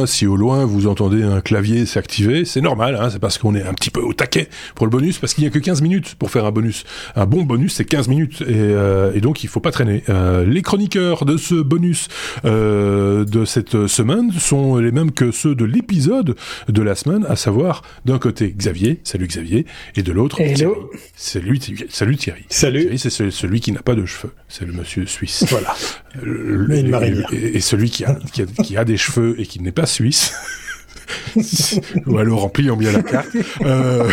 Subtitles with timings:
[0.00, 3.54] loin, si au loin vous entendez un clavier s'activer, c'est normal, hein, c'est parce qu'on
[3.54, 5.82] est un petit peu au taquet pour le bonus, parce qu'il n'y a que 15
[5.82, 6.84] minutes pour faire un bonus.
[7.16, 10.02] Un bon bonus, c'est 15 minutes, et, euh, et, donc il faut pas traîner.
[10.08, 12.08] Euh, les chroniqueurs de ce bonus
[12.44, 16.36] euh, de cette semaine sont les mêmes que ceux de l'épisode
[16.68, 20.74] de la semaine, à savoir d'un côté Xavier, salut Xavier, et de l'autre Thierry.
[21.14, 21.58] Salut,
[21.88, 22.44] salut Thierry.
[22.48, 22.80] Salut.
[22.80, 25.44] Thierry, c'est celui qui n'a pas de cheveux, c'est le monsieur suisse.
[25.50, 25.74] Voilà.
[26.22, 26.68] Le,
[27.32, 29.86] et, et, celui qui a, qui a, qui a des cheveux et qui n'est pas
[29.90, 30.32] suisse.
[32.06, 33.28] ou alors rempli en bien la carte.
[33.62, 34.08] Euh,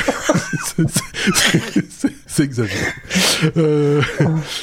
[2.27, 2.75] c'est Xavier.
[3.57, 4.01] Euh,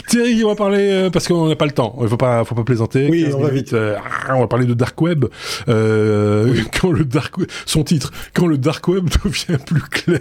[0.08, 1.96] Thierry, on va parler euh, parce qu'on n'a pas le temps.
[2.02, 3.08] Il faut pas, faut pas plaisanter.
[3.10, 3.72] Oui, on va vite.
[3.72, 3.96] Euh,
[4.30, 5.26] on va parler de dark web.
[5.66, 6.64] Oui.
[6.80, 10.20] Quand le dark, web, son titre, quand le dark web devient plus clair.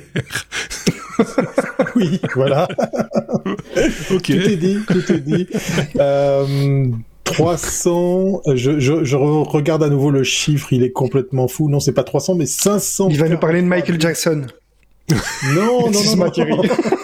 [1.95, 2.67] oui, voilà.
[4.11, 4.23] ok.
[4.23, 5.47] Tout est dit, tout est dit.
[7.29, 11.69] Euh, 300, je, je, je, regarde à nouveau le chiffre, il est complètement fou.
[11.69, 13.09] Non, c'est pas 300, mais 500.
[13.09, 14.45] Il va nous parler de Michael Jackson.
[15.09, 16.63] Non, non, non, non.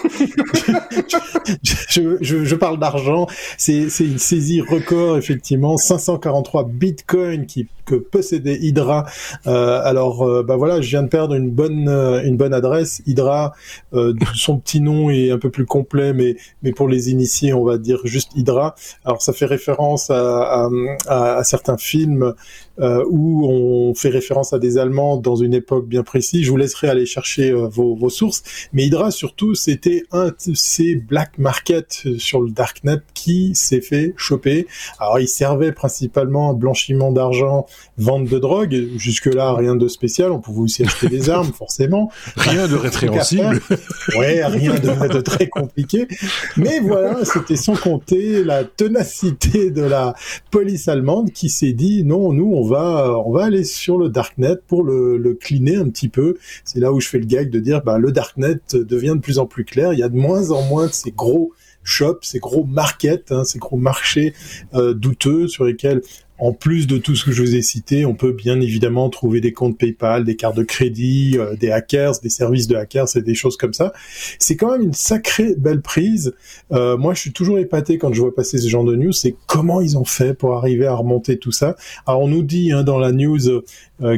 [1.88, 3.26] je, je, je, parle d'argent.
[3.56, 5.76] C'est, une saisie record, effectivement.
[5.76, 9.06] 543 bitcoins qui, que possédait Hydra.
[9.46, 13.02] Euh, alors, euh, bah voilà, je viens de perdre une bonne, euh, une bonne adresse.
[13.06, 13.52] Hydra,
[13.94, 17.64] euh, son petit nom est un peu plus complet, mais, mais pour les initiés, on
[17.64, 18.74] va dire juste Hydra.
[19.04, 20.68] Alors, ça fait référence à,
[21.08, 22.34] à, à, certains films
[22.78, 26.44] euh, où on fait référence à des Allemands dans une époque bien précise.
[26.44, 28.42] Je vous laisserai aller chercher vos, vos, sources.
[28.72, 34.14] Mais Hydra, surtout, c'était un de ces black market sur le darknet qui s'est fait
[34.16, 34.66] choper.
[34.98, 37.66] Alors, il servait principalement à blanchiment d'argent,
[37.98, 38.88] vente de drogue.
[38.96, 40.32] Jusque-là, rien de spécial.
[40.32, 42.10] On pouvait aussi acheter des armes, forcément.
[42.36, 43.60] Rien de répréhensible.
[44.16, 46.08] ouais, rien de, de, très compliqué.
[46.56, 50.14] Mais voilà, c'était sans compter la ténacité de la
[50.50, 54.56] police allemande qui s'est dit, non, nous, on va, on va aller sur le darknet
[54.66, 56.36] pour le, le cleaner un petit peu.
[56.64, 59.38] C'est là où je fais le gag de dire, bah, le darknet devient de plus
[59.38, 59.92] en plus clair.
[59.92, 61.52] Il y a de moins en moins de ces gros
[61.82, 64.34] shops, ces gros markets, hein, ces gros marchés
[64.74, 66.02] euh, douteux sur lesquels
[66.38, 69.42] en plus de tout ce que je vous ai cité, on peut bien évidemment trouver
[69.42, 73.20] des comptes PayPal, des cartes de crédit, euh, des hackers, des services de hackers et
[73.20, 73.92] des choses comme ça.
[74.38, 76.32] C'est quand même une sacrée belle prise.
[76.72, 79.12] Euh, moi, je suis toujours épaté quand je vois passer ce genre de news.
[79.12, 81.76] C'est comment ils ont fait pour arriver à remonter tout ça.
[82.06, 83.62] Alors, on nous dit hein, dans la news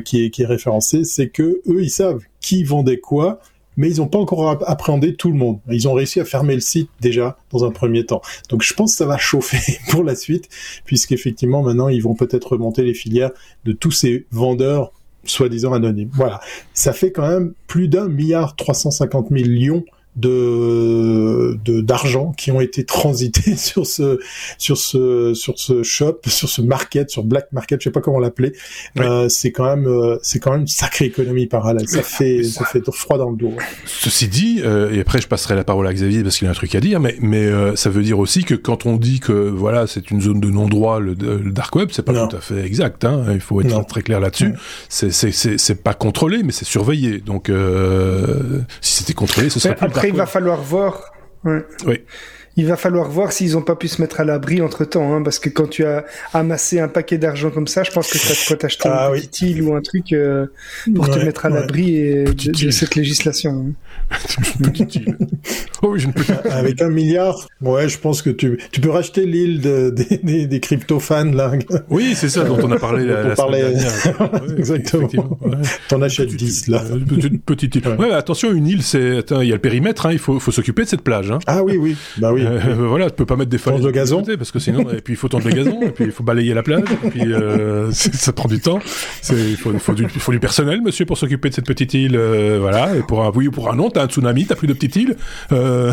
[0.04, 3.40] qui, est, qui est référencée, c'est que eux, ils savent qui vendait quoi
[3.76, 5.58] mais ils n'ont pas encore appréhendé tout le monde.
[5.70, 8.22] Ils ont réussi à fermer le site déjà dans un premier temps.
[8.48, 10.48] Donc je pense que ça va chauffer pour la suite,
[10.84, 13.30] puisqu'effectivement maintenant ils vont peut-être remonter les filières
[13.64, 14.92] de tous ces vendeurs
[15.24, 16.10] soi-disant anonymes.
[16.12, 16.40] Voilà,
[16.74, 19.84] ça fait quand même plus d'un milliard 350 millions
[20.16, 24.18] de d'argent qui ont été transités sur ce
[24.58, 28.18] sur ce sur ce shop sur ce market sur black market je sais pas comment
[28.18, 28.52] l'appeler.
[28.96, 29.04] Oui.
[29.06, 32.60] euh, c'est quand même euh, c'est quand même une sacrée économie parallèle ça fait ça,
[32.60, 33.54] ça, fait froid dans le dos.
[33.86, 36.54] Ceci dit euh, et après je passerai la parole à Xavier parce qu'il a un
[36.54, 39.32] truc à dire mais mais euh, ça veut dire aussi que quand on dit que
[39.32, 42.28] voilà c'est une zone de non droit le, le dark web c'est pas non.
[42.28, 43.84] tout à fait exact hein, il faut être non.
[43.84, 44.52] très clair là-dessus.
[44.88, 47.18] C'est c'est c'est pas contrôlé mais c'est surveillé.
[47.18, 51.12] Donc euh, si c'était contrôlé ce serait plus après il va falloir voir.
[51.44, 51.64] Ouais.
[51.86, 52.04] Oui.
[52.56, 55.22] Il va falloir voir s'ils n'ont pas pu se mettre à l'abri entre temps, hein,
[55.22, 56.04] parce que quand tu as
[56.34, 59.14] amassé un paquet d'argent comme ça, je pense que ça te quoi t'acheter ah, une
[59.14, 59.20] oui.
[59.20, 60.46] petite île ou un truc euh,
[60.94, 61.60] pour ouais, te mettre à ouais.
[61.60, 63.74] l'abri de, de, cette législation.
[64.60, 65.16] une petite île.
[65.82, 66.36] Oh, oui, une petite...
[66.50, 70.46] Avec un milliard, ouais, je pense que tu, tu peux racheter l'île de, des, des,
[70.46, 71.52] des crypto fans là.
[71.90, 73.72] Oui, c'est ça dont on a parlé la, la parlait...
[74.58, 75.38] Exactement.
[75.88, 76.84] T'en achètes 10 là.
[76.92, 77.88] Une petite, petite île.
[77.98, 78.12] Ouais.
[78.12, 80.88] attention, une île, c'est, il y a le périmètre, hein, il faut, faut s'occuper de
[80.88, 81.30] cette plage.
[81.30, 81.38] Hein.
[81.46, 82.41] Ah oui, oui, bah oui.
[82.44, 85.00] Euh, voilà, tu peux pas mettre des feuilles de gazon côté, parce que sinon, et
[85.00, 87.32] puis il faut tendre les gazons, et puis il faut balayer la plage, et puis
[87.32, 88.78] euh, ça prend du temps.
[89.30, 92.58] Il faut, faut, du, faut du personnel, monsieur, pour s'occuper de cette petite île, euh,
[92.60, 92.94] voilà.
[92.96, 94.96] Et pour un oui ou pour un non, t'as un tsunami, t'as plus de petite
[94.96, 95.16] île.
[95.52, 95.92] Euh,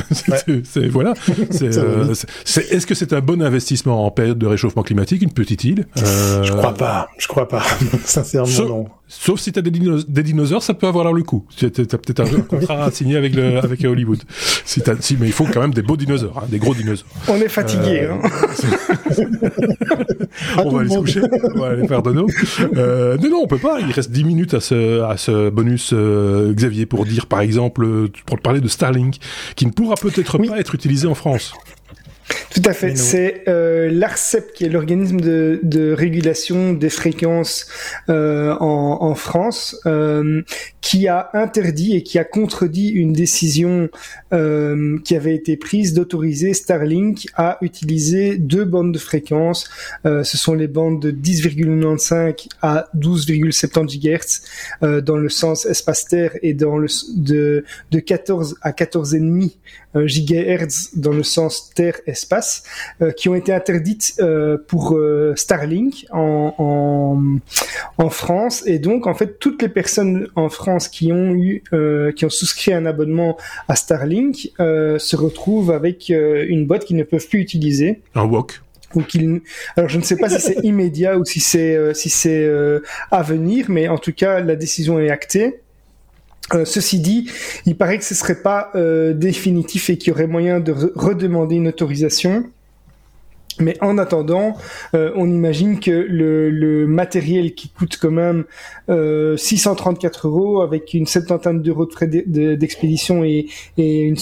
[0.63, 1.13] c'est voilà.
[1.61, 2.13] Euh,
[2.45, 5.85] c'est est-ce que c'est un bon investissement en période de réchauffement climatique, une petite île
[5.95, 7.09] Je crois pas.
[7.17, 7.63] Je crois pas.
[8.05, 8.87] Sincèrement, non.
[9.11, 11.43] Sauf si t'as des, dino des, dinosaures, ça peut avoir le coup.
[11.57, 14.19] T'as peut-être un contrat à signer avec, le, avec Hollywood.
[14.65, 17.07] Si si, mais il faut quand même des beaux dinosaures, hein, des gros dinosaures.
[17.27, 18.01] On est fatigué.
[18.03, 18.13] Euh...
[18.13, 18.29] Hein.
[20.63, 21.21] on va aller se coucher.
[21.55, 22.27] On va aller faire de nous.
[22.77, 23.79] Euh, non, non, on peut pas.
[23.79, 28.09] Il reste 10 minutes à ce, à ce bonus, euh, Xavier, pour dire, par exemple,
[28.27, 29.15] pour parler de Starlink,
[29.55, 30.49] qui ne pourra peut-être oui.
[30.49, 31.53] pas être utilisé en France.
[32.51, 32.95] Tout à fait.
[32.95, 37.67] C'est euh, l'ARCEP qui est l'organisme de, de, régulation des fréquences
[38.09, 40.41] euh, en, en, France, euh,
[40.81, 43.89] qui a interdit et qui a contredit une décision
[44.33, 49.69] euh, qui avait été prise d'autoriser Starlink à utiliser deux bandes de fréquences.
[50.05, 56.55] Euh, ce sont les bandes de 10,95 à 12,70 GHz dans le sens espace-terre et
[56.55, 59.51] dans le de, de 14 à 14,5
[59.95, 62.38] GHz dans le sens Terre-espace,
[63.01, 68.63] euh, qui ont été interdites euh, pour euh, Starlink en, en, en, France.
[68.65, 71.63] Et donc, en fait, toutes les personnes en France qui ont eu,
[72.15, 73.37] qui ont souscrit un abonnement
[73.67, 78.01] à Starlink se retrouvent avec une boîte qu'ils ne peuvent plus utiliser.
[78.15, 78.61] Un WOC
[78.95, 79.41] ou qu'il
[79.77, 82.49] alors je ne sais pas si c'est immédiat ou si c'est si c'est
[83.11, 85.59] à venir mais en tout cas la décision est actée
[86.53, 87.29] euh, ceci dit,
[87.65, 91.55] il paraît que ce serait pas euh, définitif et qu'il y aurait moyen de redemander
[91.55, 92.45] une autorisation.
[93.59, 94.55] Mais en attendant,
[94.95, 98.45] euh, on imagine que le, le, matériel qui coûte quand même
[98.89, 103.47] euh, 634 euros avec une septantaine d'euros de frais d'expédition et,
[103.77, 104.15] et une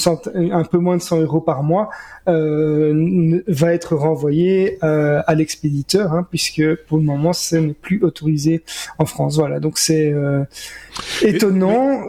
[0.51, 1.89] un peu moins de 100 euros par mois
[2.28, 8.01] euh, va être renvoyé euh, à l'expéditeur, hein, puisque pour le moment, ce n'est plus
[8.04, 8.63] autorisé
[9.00, 9.38] en France.
[9.38, 10.44] Voilà, donc c'est euh,
[11.22, 12.04] étonnant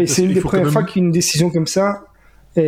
[0.00, 2.04] et c'est une des premières fois qu'une décision comme ça
[2.56, 2.62] est,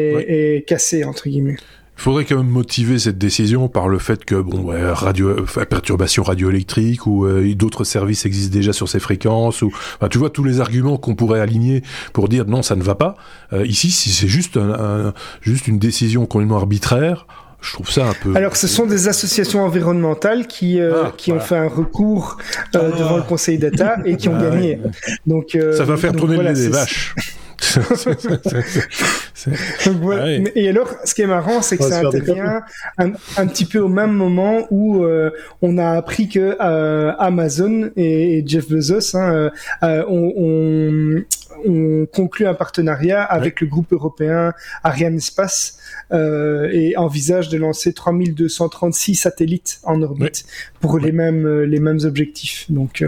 [0.56, 1.56] est cassée entre guillemets.
[1.96, 5.34] Faudrait quand même motiver cette décision par le fait que bon ouais, radio
[5.68, 9.72] perturbation radioélectrique ou euh, d'autres services existent déjà sur ces fréquences ou
[10.10, 11.82] tu vois tous les arguments qu'on pourrait aligner
[12.12, 13.16] pour dire non ça ne va pas.
[13.52, 17.26] Euh, ici si c'est juste un, juste une décision complètement arbitraire,
[17.60, 18.36] je trouve ça un peu.
[18.36, 22.38] Alors, ce sont des associations environnementales qui euh, ah, qui ont fait un recours
[22.74, 22.98] euh, ah.
[22.98, 24.78] devant le Conseil d'État et qui ont ah, gagné.
[25.26, 27.14] Donc ça va faire tourner voilà, les vaches.
[30.54, 32.62] Et alors, ce qui est marrant, c'est que ça intervient
[32.98, 35.30] un, un, petit peu au même moment où euh,
[35.62, 39.50] on a appris que euh, Amazon et, Jeff Bezos hein,
[39.82, 41.24] euh, ont,
[41.66, 44.52] on, conclu un partenariat avec le groupe européen
[44.84, 45.78] Ariane Space
[46.12, 50.44] et envisage de lancer 3236 satellites en orbite
[50.80, 52.66] pour les mêmes les mêmes objectifs.
[52.70, 53.04] Donc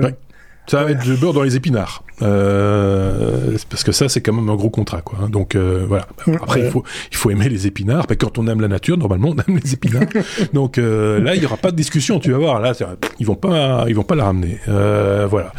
[0.66, 2.02] ça va être du beurre dans les épinards.
[2.22, 5.18] Euh, parce que ça, c'est quand même un gros contrat, quoi.
[5.22, 5.28] Hein.
[5.28, 6.06] Donc euh, voilà.
[6.40, 8.06] Après, il faut il faut aimer les épinards.
[8.08, 10.08] Mais quand on aime la nature, normalement, on aime les épinards.
[10.52, 12.18] Donc euh, là, il y aura pas de discussion.
[12.18, 12.60] Tu vas voir.
[12.60, 12.72] Là,
[13.20, 14.58] ils vont pas ils vont pas la ramener.
[14.68, 15.52] Euh, voilà.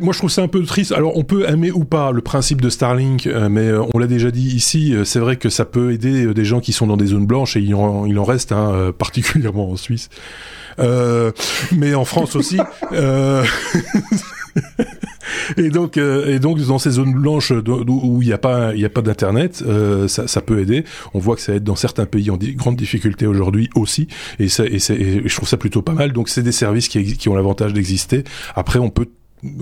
[0.00, 0.90] Moi, je trouve ça un peu triste.
[0.90, 4.48] Alors, on peut aimer ou pas le principe de Starlink, mais on l'a déjà dit
[4.56, 4.96] ici.
[5.04, 7.60] C'est vrai que ça peut aider des gens qui sont dans des zones blanches et
[7.60, 10.08] il en, il en reste, hein, particulièrement en Suisse.
[10.80, 11.32] Euh,
[11.76, 12.58] mais en France aussi.
[15.58, 18.74] euh, et donc, euh, et donc dans ces zones blanches où il n'y a pas,
[18.74, 20.84] il a pas d'internet, euh, ça, ça, peut aider.
[21.14, 24.08] On voit que ça aide dans certains pays en grande difficulté aujourd'hui aussi,
[24.38, 26.12] et, ça, et, et, je trouve ça plutôt pas mal.
[26.12, 28.24] Donc c'est des services qui, ont l'avantage d'exister.
[28.54, 29.06] Après, on peut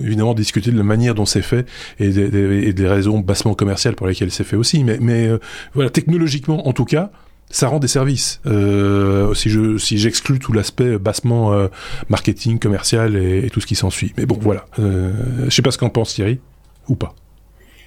[0.03, 1.65] évidemment discuter de la manière dont c'est fait
[1.99, 4.83] et des, et des, raisons bassement commerciales pour lesquelles c'est fait aussi.
[4.83, 5.37] Mais, mais euh,
[5.73, 7.11] voilà, technologiquement en tout cas,
[7.49, 8.41] ça rend des services.
[8.45, 11.67] Euh, si je si j'exclus tout l'aspect bassement euh,
[12.09, 14.13] marketing, commercial et, et, tout ce qui s'ensuit.
[14.17, 14.65] Mais bon, voilà.
[14.79, 15.11] Euh,
[15.45, 16.39] je sais pas ce qu'en pense Thierry
[16.87, 17.15] ou pas.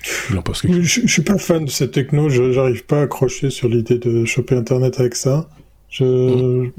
[0.03, 0.37] Je,
[0.82, 2.29] je, suis pas fan de cette techno.
[2.29, 5.49] J'arrive pas à accrocher sur l'idée de choper Internet avec ça.
[5.88, 6.73] Je, mmh.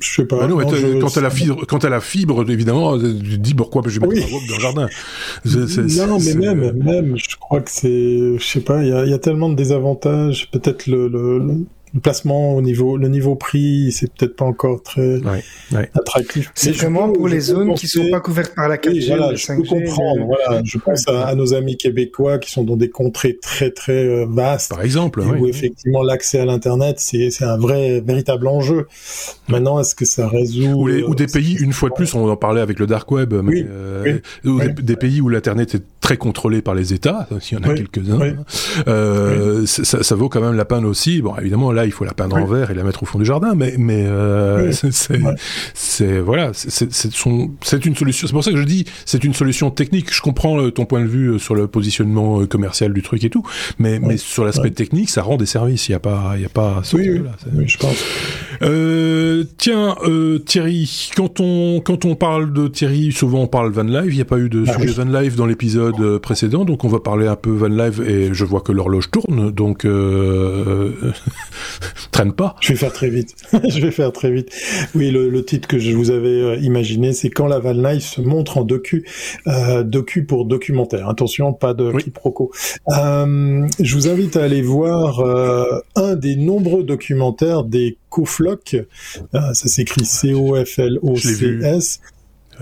[0.00, 0.38] je sais pas.
[0.38, 4.00] Bah non, quand t'as la fibre, quand la fibre, évidemment, tu te dis pourquoi je
[4.00, 4.46] vais mettre oui.
[4.48, 4.88] dans le jardin?
[6.06, 9.12] non, mais même, même, je crois que c'est, je sais pas, il y a, y
[9.12, 10.48] a, tellement de désavantages.
[10.52, 11.64] Peut-être le, le le
[12.00, 15.90] placement au niveau, le niveau prix, c'est peut-être pas encore très ouais, ouais.
[15.94, 16.50] attractif.
[16.54, 18.92] C'est vraiment pour les zones qui sont pas couvertes par la 4G.
[18.92, 20.26] Oui, voilà, je peux comprendre.
[20.26, 24.04] Voilà, je pense à, à, nos amis québécois qui sont dans des contrées très très
[24.04, 24.70] euh, vastes.
[24.70, 28.86] Par exemple, où oui, effectivement l'accès à l'internet, c'est c'est un vrai véritable enjeu.
[29.48, 32.28] Maintenant, est-ce que ça résout ou, les, ou des pays une fois de plus, on
[32.28, 36.16] en parlait avec le dark web, mais, euh, des, des, pays où l'internet est très
[36.16, 38.36] contrôlé par les États, s'il y en a quelques-uns.
[38.88, 41.22] Euh, ça, ça vaut quand même la peine aussi.
[41.22, 43.24] Bon, évidemment là il faut la peindre en vert et la mettre au fond du
[43.24, 44.72] jardin, mais mais euh,
[45.74, 48.26] c'est voilà, c'est une solution.
[48.26, 50.12] C'est pour ça que je dis c'est une solution technique.
[50.12, 53.30] Je comprends euh, ton point de vue euh, sur le positionnement commercial du truc et
[53.30, 53.46] tout,
[53.78, 55.88] mais mais sur l'aspect technique, ça rend des services.
[55.88, 56.82] Il y a pas il y a pas.
[56.92, 57.20] Oui,
[57.54, 58.04] oui, je pense.
[58.62, 63.82] Euh, tiens, euh, Thierry, quand on quand on parle de Thierry, souvent on parle Van
[63.82, 64.12] Live.
[64.12, 66.88] Il n'y a pas eu de ah, sujet Van Live dans l'épisode précédent, donc on
[66.88, 69.86] va parler un peu Van Live et je vois que l'horloge tourne, donc
[72.10, 72.56] traîne pas.
[72.60, 73.34] Je vais faire très vite.
[73.68, 74.50] je vais faire très vite.
[74.94, 78.20] Oui, le, le titre que je vous avais euh, imaginé, c'est quand la Life se
[78.20, 79.06] montre en docu,
[79.46, 81.08] euh, docu pour documentaire.
[81.08, 82.52] Attention, pas de quiproquo.
[82.88, 88.76] Euh, je vous invite à aller voir euh, un des nombreux documentaires des Cofloc.
[89.32, 92.00] Ça s'écrit C-O-F-L-O-C-S.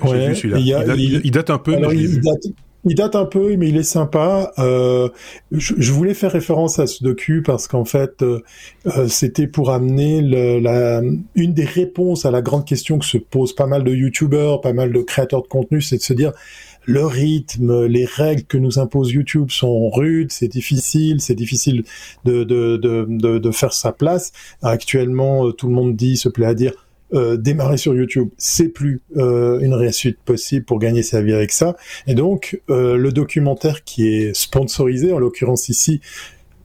[0.05, 1.77] Ouais, il, il, date un peu.
[1.77, 2.47] mais il, date,
[2.85, 4.53] il date un peu, mais il est sympa.
[4.59, 5.09] Euh,
[5.53, 8.43] je, je, voulais faire référence à ce docu parce qu'en fait, euh,
[8.87, 11.03] euh, c'était pour amener le, la,
[11.35, 14.73] une des réponses à la grande question que se posent pas mal de YouTubers, pas
[14.73, 16.33] mal de créateurs de contenu, c'est de se dire
[16.87, 21.85] le rythme, les règles que nous impose YouTube sont rudes, c'est difficile, c'est difficile
[22.25, 24.33] de, de, de, de, de faire sa place.
[24.63, 26.73] Actuellement, tout le monde dit, se plaît à dire,
[27.13, 31.51] euh, démarrer sur YouTube, c'est plus euh, une réussite possible pour gagner sa vie avec
[31.51, 31.77] ça.
[32.07, 36.01] Et donc, euh, le documentaire qui est sponsorisé, en l'occurrence ici,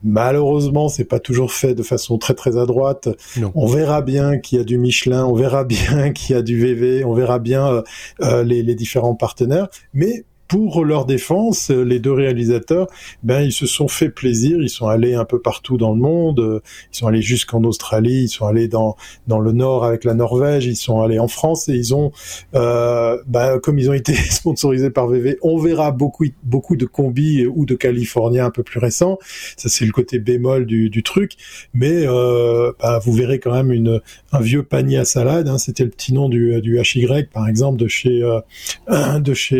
[0.07, 3.09] Malheureusement, c'est pas toujours fait de façon très très à droite.
[3.55, 6.59] On verra bien qu'il y a du Michelin, on verra bien qu'il y a du
[6.59, 7.81] VV, on verra bien
[8.21, 9.67] les, les, différents partenaires.
[9.95, 12.87] Mais pour leur défense, les deux réalisateurs,
[13.23, 16.61] ben ils se sont fait plaisir, ils sont allés un peu partout dans le monde,
[16.93, 18.95] ils sont allés jusqu'en Australie, ils sont allés dans
[19.27, 22.11] dans le nord avec la Norvège, ils sont allés en France et ils ont,
[22.53, 27.45] euh, ben, comme ils ont été sponsorisés par VV, on verra beaucoup beaucoup de combis
[27.45, 29.17] ou de Californiens un peu plus récents.
[29.57, 31.33] Ça c'est le côté bémol du, du truc,
[31.73, 35.47] mais euh, ben, vous verrez quand même une un vieux panier à salade.
[35.47, 39.55] Hein, C'était le petit nom du du HY par exemple de chez euh, de chez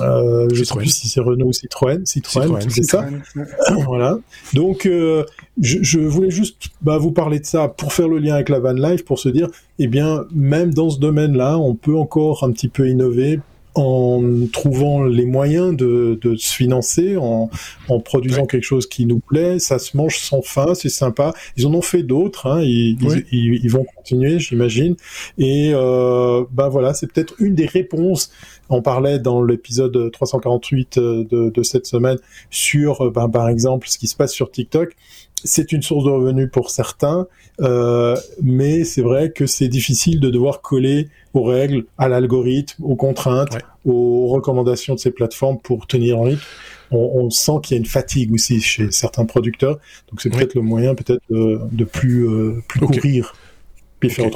[0.00, 2.04] euh, je sais plus si c'est Renault ou Citroën.
[2.04, 3.06] Citroën, c'est ça.
[3.86, 4.18] voilà.
[4.52, 5.24] Donc, euh,
[5.60, 8.60] je, je, voulais juste bah, vous parler de ça pour faire le lien avec la
[8.60, 9.48] van life, pour se dire,
[9.78, 13.40] eh bien, même dans ce domaine-là, on peut encore un petit peu innover
[13.74, 17.50] en trouvant les moyens de, de se financer, en,
[17.88, 21.32] en produisant quelque chose qui nous plaît, ça se mange sans fin, c'est sympa.
[21.56, 22.96] Ils en ont fait d'autres, hein, ils,
[23.32, 24.96] ils, ils, vont continuer, j'imagine.
[25.38, 28.30] Et euh, ben voilà, c'est peut-être une des réponses.
[28.70, 32.18] On parlait dans l'épisode 348 euh, de, de, cette semaine
[32.50, 34.94] sur, ben, par exemple, ce qui se passe sur TikTok
[35.44, 37.26] c'est une source de revenus pour certains,
[37.60, 42.96] euh, mais c'est vrai que c'est difficile de devoir coller aux règles, à l'algorithme, aux
[42.96, 46.42] contraintes, aux recommandations de ces plateformes pour tenir en rythme.
[46.90, 50.60] On, sent qu'il y a une fatigue aussi chez certains producteurs, donc c'est peut-être le
[50.60, 53.34] moyen peut-être de, de plus, euh, plus courir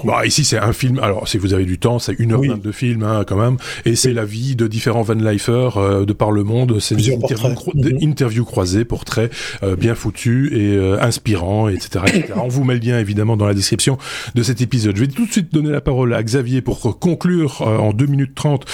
[0.05, 0.99] bah, ici, c'est un film.
[0.99, 3.57] Alors, si vous avez du temps, c'est une heure vingt de film, hein, quand même.
[3.85, 6.81] Et c'est la vie de différents Van euh, de par le monde.
[6.81, 7.99] C'est des mhm.
[8.03, 9.33] interviews, croisées, portraits
[9.63, 12.35] euh, bien foutus et euh, inspirants, etc., etc.
[12.37, 13.99] On vous met le lien, évidemment, dans la description
[14.35, 14.97] de cet épisode.
[14.97, 18.35] Je vais tout de suite donner la parole à Xavier pour conclure en 2 minutes
[18.35, 18.65] 30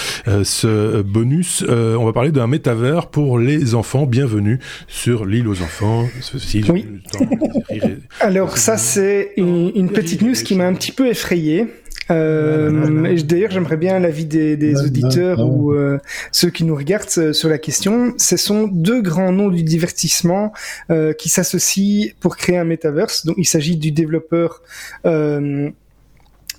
[0.43, 1.63] ce bonus.
[1.67, 4.05] on va parler d'un métavers pour les enfants.
[4.05, 6.07] Bienvenue sur l'île aux enfants.
[6.69, 6.85] oui.
[8.19, 11.67] Alors, ça, c'est une, une petite news qui m'a un petit peu effrayé.
[12.11, 15.97] Euh, D'ailleurs, j'aimerais bien l'avis des, des auditeurs ou euh,
[16.31, 18.13] ceux qui nous regardent euh, sur la question.
[18.17, 20.53] Ce sont deux grands noms du divertissement
[21.17, 23.25] qui s'associent pour créer un metaverse.
[23.25, 24.61] Donc, il s'agit du développeur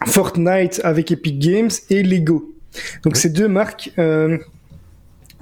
[0.04, 2.52] Fortnite avec Epic Games et Lego.
[3.04, 3.92] Donc, ces deux marques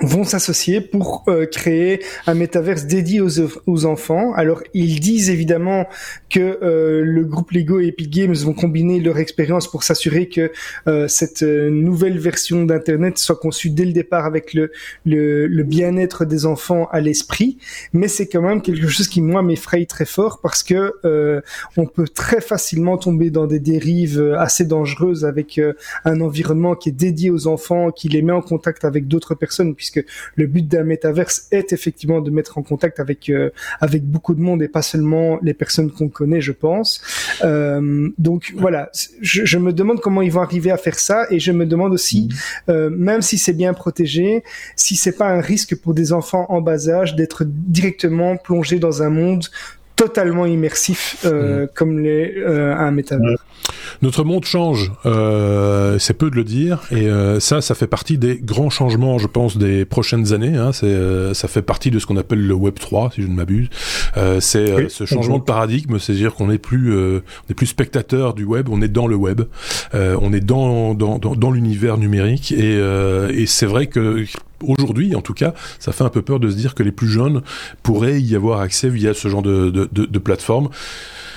[0.01, 4.33] vont s'associer pour euh, créer un métaverse dédié aux, aux, enfants.
[4.35, 5.87] Alors ils disent évidemment
[6.31, 10.51] que euh, le groupe Lego et Epic Games vont combiner leur expérience pour s'assurer que
[10.89, 14.73] euh, cette nouvelle version d'Internet soit conçue dès le départ avec le,
[15.07, 17.59] le, le bien-être des enfants à l'esprit.
[17.93, 20.93] Mais c'est quand même quelque chose qui moi m'effraie très fort parce que
[21.77, 25.61] on peut très facilement tomber dans des dérives assez dangereuses avec
[26.05, 29.75] un environnement qui est dédié aux enfants, qui les met en contact avec d'autres personnes
[29.85, 33.51] puisque le but d'un métaverse est effectivement de mettre en contact avec euh,
[33.81, 37.03] avec beaucoup de monde et pas seulement les personnes qu'on connaît, je pense.
[37.45, 41.39] Euh, donc voilà, je, je, me demande comment ils vont arriver à faire ça et
[41.39, 42.71] je me demande aussi, mmh.
[42.71, 44.43] euh, même si c'est bien protégé,
[44.77, 49.03] si c'est pas un risque pour des enfants en bas âge d'être directement plongés dans
[49.03, 49.45] un monde
[50.05, 51.69] totalement immersif euh, mmh.
[51.75, 53.43] comme les, euh, un métavers.
[54.03, 57.09] Notre monde change, euh, c'est peu de le dire, et
[57.41, 60.57] ça, ça fait partie des grands changements, je pense, des prochaines années.
[60.57, 63.69] Hein, ça fait partie de ce qu'on appelle le Web 3, si je ne m'abuse.
[64.41, 68.83] C'est ce changement de paradigme, c'est-à-dire qu'on n'est plus, on plus spectateur du web, on
[68.83, 69.43] est dans le web,
[69.95, 74.27] on est dans dans, dans, dans l'univers numérique, et, et c'est vrai que
[74.69, 77.09] aujourd'hui, en tout cas, ça fait un peu peur de se dire que les plus
[77.09, 77.43] jeunes
[77.83, 80.69] pourraient y avoir accès via ce genre de, plateforme.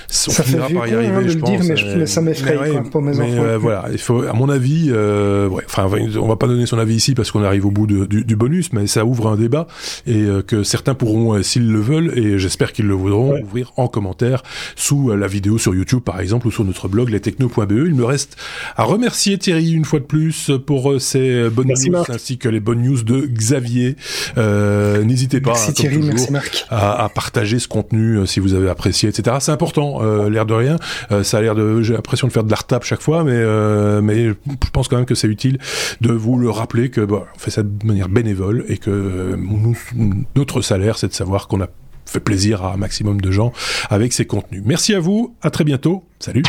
[0.07, 1.49] Ça finira par y arriver, hein, je pense.
[1.49, 2.57] Dire, mais, ça m'effraie
[2.91, 3.57] pour mes mais, enfants.
[3.59, 7.13] voilà, il faut, à mon avis, ouais, enfin, on va pas donner son avis ici
[7.13, 9.67] parce qu'on arrive au bout de, du, du, bonus, mais ça ouvre un débat
[10.05, 14.43] et que certains pourront, s'ils le veulent, et j'espère qu'ils le voudront, ouvrir en commentaire
[14.75, 17.71] sous la vidéo sur YouTube, par exemple, ou sur notre blog lestechno.be.
[17.71, 18.37] Il me reste
[18.75, 22.81] à remercier Thierry une fois de plus pour ses bonnes news ainsi que les bonnes
[22.81, 23.95] news de Xavier.
[24.37, 26.29] Euh, N'hésitez pas hein, Thierry, toujours,
[26.69, 29.37] à, à, partager ce contenu euh, si vous avez apprécié, etc.
[29.39, 30.77] C'est important, euh, l'air de rien.
[31.11, 33.31] Euh, ça a l'air de, j'ai l'impression de faire de la retape chaque fois, mais
[33.33, 35.59] euh, mais je pense quand même que c'est utile
[36.01, 39.37] de vous le rappeler que bon, on fait ça de manière bénévole et que
[40.35, 41.67] notre salaire, c'est de savoir qu'on a
[42.05, 43.51] fait plaisir à un maximum de gens
[43.89, 44.61] avec ces contenus.
[44.65, 46.43] Merci à vous, à très bientôt, salut